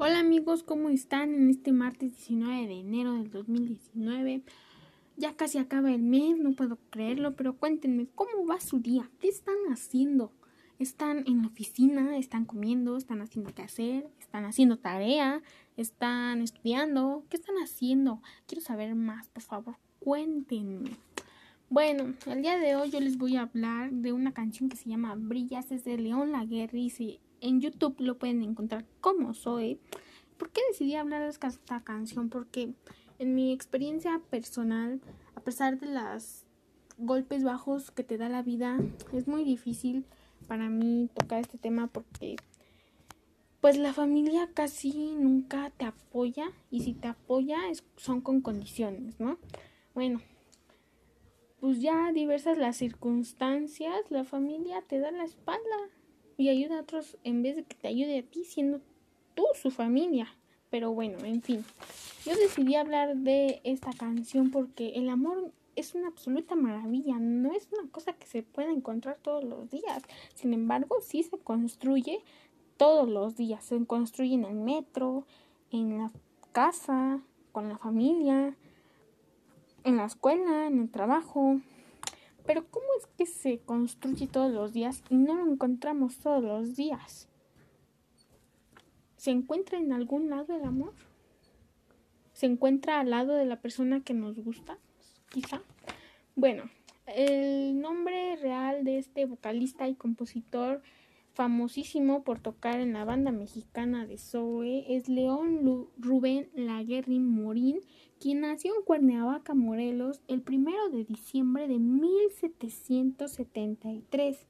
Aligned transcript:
Hola 0.00 0.20
amigos, 0.20 0.62
¿cómo 0.62 0.90
están 0.90 1.34
en 1.34 1.50
este 1.50 1.72
martes 1.72 2.16
19 2.16 2.68
de 2.68 2.78
enero 2.78 3.14
del 3.14 3.32
2019? 3.32 4.44
Ya 5.16 5.34
casi 5.34 5.58
acaba 5.58 5.92
el 5.92 6.02
mes, 6.02 6.38
no 6.38 6.52
puedo 6.52 6.78
creerlo, 6.90 7.34
pero 7.34 7.56
cuéntenme, 7.56 8.06
¿cómo 8.14 8.46
va 8.46 8.60
su 8.60 8.78
día? 8.78 9.10
¿Qué 9.18 9.26
están 9.26 9.56
haciendo? 9.72 10.30
¿Están 10.78 11.24
en 11.26 11.42
la 11.42 11.48
oficina? 11.48 12.16
¿Están 12.16 12.44
comiendo? 12.44 12.96
¿Están 12.96 13.22
haciendo 13.22 13.52
qué 13.52 13.62
hacer? 13.62 14.08
¿Están 14.20 14.44
haciendo 14.44 14.78
tarea? 14.78 15.42
¿Están 15.76 16.42
estudiando? 16.42 17.24
¿Qué 17.28 17.36
están 17.36 17.56
haciendo? 17.56 18.22
Quiero 18.46 18.62
saber 18.62 18.94
más, 18.94 19.26
por 19.30 19.42
favor, 19.42 19.78
cuéntenme. 19.98 20.92
Bueno, 21.70 22.14
el 22.26 22.42
día 22.42 22.56
de 22.56 22.76
hoy 22.76 22.90
yo 22.90 23.00
les 23.00 23.18
voy 23.18 23.34
a 23.34 23.42
hablar 23.42 23.90
de 23.90 24.12
una 24.12 24.32
canción 24.32 24.68
que 24.68 24.76
se 24.76 24.88
llama 24.88 25.16
Brillas, 25.16 25.72
es 25.72 25.82
de 25.82 25.98
León 25.98 26.30
Laguerre 26.30 26.78
y 26.78 27.18
en 27.40 27.60
YouTube 27.60 27.96
lo 27.98 28.18
pueden 28.18 28.42
encontrar 28.42 28.84
como 29.00 29.34
soy. 29.34 29.78
¿Por 30.36 30.50
qué 30.50 30.60
decidí 30.70 30.94
hablar 30.94 31.22
de 31.22 31.28
esta 31.28 31.82
canción? 31.82 32.28
Porque 32.28 32.72
en 33.18 33.34
mi 33.34 33.52
experiencia 33.52 34.20
personal, 34.30 35.00
a 35.34 35.40
pesar 35.40 35.78
de 35.80 35.86
los 35.86 36.44
golpes 36.96 37.44
bajos 37.44 37.90
que 37.90 38.04
te 38.04 38.18
da 38.18 38.28
la 38.28 38.42
vida, 38.42 38.78
es 39.12 39.26
muy 39.26 39.44
difícil 39.44 40.04
para 40.46 40.68
mí 40.68 41.10
tocar 41.14 41.40
este 41.40 41.58
tema 41.58 41.88
porque 41.88 42.36
pues 43.60 43.76
la 43.76 43.92
familia 43.92 44.48
casi 44.54 45.14
nunca 45.16 45.70
te 45.76 45.84
apoya 45.84 46.46
y 46.70 46.82
si 46.82 46.94
te 46.94 47.08
apoya 47.08 47.58
son 47.96 48.20
con 48.20 48.40
condiciones, 48.40 49.18
¿no? 49.18 49.38
Bueno, 49.94 50.20
pues 51.60 51.80
ya 51.80 52.12
diversas 52.12 52.56
las 52.56 52.76
circunstancias, 52.76 53.96
la 54.10 54.24
familia 54.24 54.82
te 54.82 55.00
da 55.00 55.10
la 55.10 55.24
espalda 55.24 55.76
y 56.38 56.48
ayuda 56.48 56.78
a 56.78 56.82
otros 56.82 57.18
en 57.24 57.42
vez 57.42 57.56
de 57.56 57.64
que 57.64 57.76
te 57.76 57.88
ayude 57.88 58.20
a 58.20 58.22
ti 58.22 58.44
siendo 58.44 58.80
tú 59.34 59.44
su 59.60 59.70
familia. 59.70 60.28
Pero 60.70 60.92
bueno, 60.92 61.18
en 61.24 61.42
fin, 61.42 61.64
yo 62.24 62.34
decidí 62.36 62.76
hablar 62.76 63.16
de 63.16 63.60
esta 63.64 63.92
canción 63.92 64.50
porque 64.50 64.90
el 64.94 65.08
amor 65.08 65.52
es 65.76 65.94
una 65.94 66.08
absoluta 66.08 66.54
maravilla, 66.54 67.18
no 67.18 67.52
es 67.52 67.68
una 67.72 67.90
cosa 67.90 68.12
que 68.12 68.26
se 68.26 68.42
pueda 68.42 68.70
encontrar 68.70 69.18
todos 69.20 69.44
los 69.44 69.70
días. 69.70 70.02
Sin 70.34 70.54
embargo, 70.54 70.96
sí 71.02 71.22
se 71.22 71.38
construye 71.38 72.20
todos 72.76 73.08
los 73.08 73.36
días, 73.36 73.64
se 73.64 73.84
construye 73.84 74.34
en 74.34 74.44
el 74.44 74.54
metro, 74.54 75.24
en 75.70 75.98
la 75.98 76.12
casa, 76.52 77.20
con 77.52 77.68
la 77.68 77.78
familia, 77.78 78.54
en 79.84 79.96
la 79.96 80.04
escuela, 80.04 80.66
en 80.66 80.80
el 80.80 80.90
trabajo. 80.90 81.60
Pero 82.48 82.64
¿cómo 82.70 82.86
es 82.98 83.06
que 83.18 83.26
se 83.26 83.58
construye 83.58 84.26
todos 84.26 84.50
los 84.50 84.72
días 84.72 85.02
y 85.10 85.16
no 85.16 85.34
lo 85.34 85.52
encontramos 85.52 86.16
todos 86.16 86.42
los 86.42 86.76
días? 86.76 87.28
¿Se 89.18 89.30
encuentra 89.30 89.76
en 89.76 89.92
algún 89.92 90.30
lado 90.30 90.56
el 90.56 90.64
amor? 90.64 90.94
¿Se 92.32 92.46
encuentra 92.46 93.00
al 93.00 93.10
lado 93.10 93.34
de 93.34 93.44
la 93.44 93.60
persona 93.60 94.00
que 94.00 94.14
nos 94.14 94.38
gusta? 94.38 94.78
Quizá. 95.28 95.60
Bueno, 96.36 96.70
el 97.04 97.78
nombre 97.82 98.36
real 98.36 98.82
de 98.82 98.96
este 98.96 99.26
vocalista 99.26 99.86
y 99.86 99.94
compositor 99.94 100.80
famosísimo 101.38 102.22
por 102.24 102.40
tocar 102.40 102.80
en 102.80 102.92
la 102.94 103.04
banda 103.04 103.30
mexicana 103.30 104.08
de 104.08 104.18
Zoe, 104.18 104.96
es 104.96 105.08
León 105.08 105.86
Rubén 105.96 106.48
Laguerri 106.52 107.20
Morín, 107.20 107.78
quien 108.18 108.40
nació 108.40 108.74
en 108.74 108.82
Cuernavaca, 108.82 109.54
Morelos, 109.54 110.20
el 110.26 110.42
primero 110.42 110.88
de 110.88 111.04
diciembre 111.04 111.68
de 111.68 111.78
1773. 111.78 114.48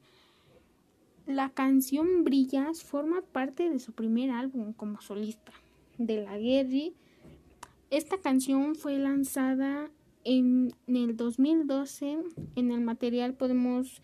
La 1.27 1.51
canción 1.51 2.23
Brillas 2.23 2.81
forma 2.81 3.21
parte 3.21 3.69
de 3.69 3.77
su 3.77 3.93
primer 3.93 4.31
álbum 4.31 4.73
como 4.73 4.99
solista 4.99 5.51
de 5.99 6.23
Laguerri. 6.23 6.95
Esta 7.91 8.17
canción 8.17 8.73
fue 8.73 8.97
lanzada 8.97 9.91
en 10.23 10.73
el 10.87 11.15
2012. 11.15 12.17
En 12.55 12.71
el 12.71 12.81
material 12.81 13.35
podemos 13.35 14.01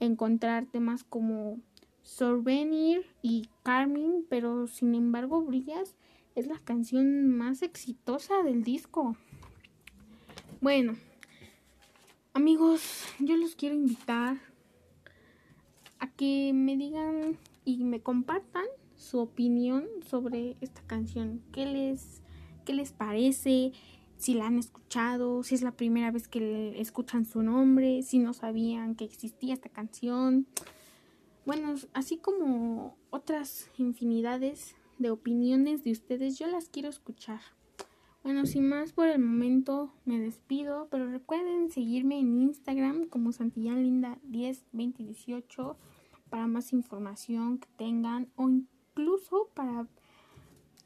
encontrar 0.00 0.66
temas 0.66 1.02
como 1.02 1.62
Souvenir 2.06 3.04
y 3.20 3.48
Carmen, 3.64 4.24
pero 4.30 4.68
sin 4.68 4.94
embargo 4.94 5.42
Brillas 5.42 5.96
es 6.36 6.46
la 6.46 6.60
canción 6.60 7.26
más 7.26 7.62
exitosa 7.62 8.44
del 8.44 8.62
disco. 8.62 9.16
Bueno, 10.60 10.94
amigos, 12.32 13.04
yo 13.18 13.36
los 13.36 13.56
quiero 13.56 13.74
invitar 13.74 14.38
a 15.98 16.08
que 16.12 16.52
me 16.54 16.76
digan 16.76 17.38
y 17.64 17.82
me 17.82 18.00
compartan 18.00 18.66
su 18.94 19.18
opinión 19.18 19.84
sobre 20.06 20.56
esta 20.60 20.82
canción. 20.82 21.42
¿Qué 21.52 21.66
les, 21.66 22.22
qué 22.64 22.72
les 22.72 22.92
parece? 22.92 23.72
Si 24.16 24.34
la 24.34 24.46
han 24.46 24.60
escuchado, 24.60 25.42
si 25.42 25.56
es 25.56 25.62
la 25.62 25.72
primera 25.72 26.12
vez 26.12 26.28
que 26.28 26.80
escuchan 26.80 27.24
su 27.24 27.42
nombre, 27.42 28.02
si 28.02 28.20
no 28.20 28.32
sabían 28.32 28.94
que 28.94 29.04
existía 29.04 29.54
esta 29.54 29.70
canción. 29.70 30.46
Bueno, 31.46 31.76
así 31.92 32.18
como 32.18 32.96
otras 33.10 33.70
infinidades 33.78 34.74
de 34.98 35.10
opiniones 35.10 35.84
de 35.84 35.92
ustedes, 35.92 36.36
yo 36.40 36.48
las 36.48 36.68
quiero 36.68 36.88
escuchar. 36.88 37.40
Bueno, 38.24 38.46
sin 38.46 38.68
más 38.68 38.92
por 38.92 39.06
el 39.06 39.20
momento 39.20 39.92
me 40.04 40.18
despido, 40.18 40.88
pero 40.90 41.08
recuerden 41.08 41.70
seguirme 41.70 42.18
en 42.18 42.42
Instagram 42.42 43.06
como 43.06 43.30
Santillán 43.30 43.84
Linda 43.84 44.18
102018 44.24 45.76
para 46.30 46.48
más 46.48 46.72
información 46.72 47.58
que 47.58 47.68
tengan 47.76 48.28
o 48.34 48.48
incluso 48.48 49.48
para 49.54 49.86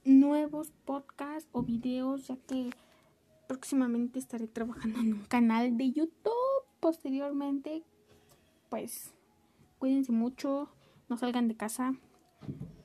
nuevos 0.04 0.72
podcasts 0.84 1.48
o 1.52 1.62
videos, 1.62 2.26
ya 2.26 2.36
que 2.36 2.68
próximamente 3.48 4.18
estaré 4.18 4.46
trabajando 4.46 5.00
en 5.00 5.14
un 5.14 5.24
canal 5.24 5.78
de 5.78 5.90
YouTube. 5.90 6.34
Posteriormente, 6.80 7.82
pues 8.68 9.14
cuídense 9.80 10.12
mucho, 10.12 10.68
no 11.08 11.16
salgan 11.16 11.48
de 11.48 11.56
casa, 11.56 11.94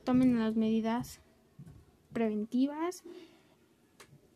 tomen 0.06 0.40
las 0.40 0.56
medidas 0.56 1.20
preventivas 2.14 3.04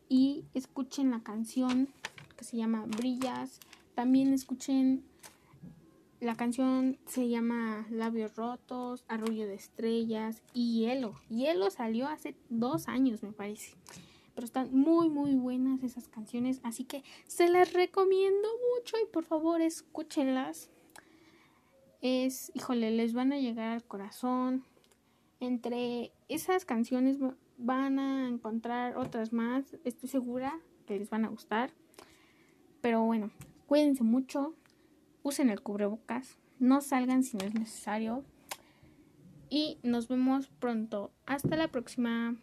y 0.10 0.44
escuchen 0.54 1.10
la 1.10 1.22
canción 1.22 1.88
que 2.36 2.44
se 2.44 2.58
llama 2.58 2.86
Brillas. 2.86 3.62
También 3.96 4.34
escuchen 4.34 5.06
la 6.20 6.36
canción 6.36 6.98
se 7.06 7.30
llama 7.30 7.88
Labios 7.90 8.36
Rotos, 8.36 9.06
Arrullo 9.08 9.48
de 9.48 9.56
Estrellas 9.56 10.44
y 10.54 10.82
Hielo. 10.82 11.16
Hielo 11.30 11.70
salió 11.70 12.10
hace 12.10 12.36
dos 12.50 12.90
años, 12.90 13.24
me 13.24 13.32
parece. 13.32 13.78
Pero 14.36 14.44
están 14.44 14.76
muy, 14.76 15.08
muy 15.08 15.36
buenas 15.36 15.82
esas 15.82 16.10
canciones. 16.10 16.60
Así 16.64 16.84
que 16.84 17.06
se 17.26 17.48
las 17.48 17.72
recomiendo 17.72 18.50
mucho 18.76 18.98
y 19.02 19.10
por 19.10 19.24
favor 19.24 19.62
escúchenlas 19.62 20.70
es, 22.02 22.52
híjole, 22.54 22.92
les 22.92 23.14
van 23.14 23.34
a 23.34 23.40
llegar 23.40 23.70
al 23.70 23.84
corazón. 23.84 24.64
Entre 25.40 26.12
esas 26.28 26.66
canciones 26.66 27.18
van 27.58 28.00
a 28.00 28.28
encontrar 28.28 28.98
otras 28.98 29.34
más, 29.34 29.78
estoy 29.84 30.10
segura 30.10 30.60
que 30.86 30.98
les 30.98 31.10
van 31.10 31.26
a 31.26 31.30
gustar. 31.30 31.72
Pero 32.82 33.04
bueno, 33.04 33.32
cuídense 33.68 34.04
mucho, 34.04 34.56
usen 35.24 35.50
el 35.50 35.62
cubrebocas, 35.62 36.38
no 36.60 36.82
salgan 36.82 37.24
si 37.24 37.38
no 37.38 37.46
es 37.46 37.54
necesario. 37.54 38.24
Y 39.50 39.80
nos 39.82 40.08
vemos 40.08 40.48
pronto. 40.60 41.12
Hasta 41.26 41.56
la 41.56 41.70
próxima. 41.70 42.38